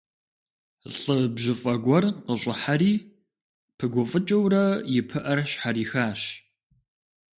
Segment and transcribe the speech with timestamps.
[0.97, 2.93] ЛӀы бжьыфӀэ гуэр къыщӀыхьэри,
[3.77, 4.65] пыгуфӀыкӀыурэ
[4.97, 6.21] и пыӀэр щхьэрихащ.